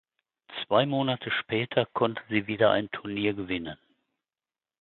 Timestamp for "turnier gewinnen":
2.89-3.77